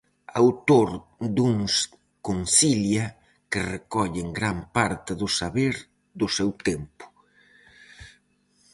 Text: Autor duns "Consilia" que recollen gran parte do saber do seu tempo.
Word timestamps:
Autor 0.43 0.89
duns 1.37 1.73
"Consilia" 2.27 3.05
que 3.51 3.61
recollen 3.75 4.27
gran 4.39 4.57
parte 4.77 5.11
do 5.21 5.27
saber 5.39 5.73
do 6.19 6.27
seu 6.37 6.49
tempo. 6.67 7.05